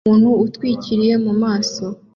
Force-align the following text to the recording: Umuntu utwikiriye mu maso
Umuntu 0.05 0.29
utwikiriye 0.45 1.15
mu 1.25 1.33
maso 1.41 1.83